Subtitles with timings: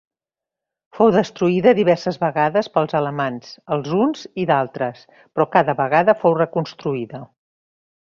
[0.99, 7.27] Fou destruïda diverses vegades pels Alamans, els huns i d'altres, però cada vegada fou reconstruïda.